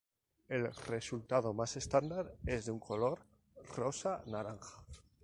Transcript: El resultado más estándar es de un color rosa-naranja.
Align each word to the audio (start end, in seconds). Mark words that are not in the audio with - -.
El 0.49 0.73
resultado 0.87 1.53
más 1.53 1.77
estándar 1.77 2.35
es 2.47 2.65
de 2.65 2.71
un 2.71 2.79
color 2.79 3.23
rosa-naranja. 3.75 4.83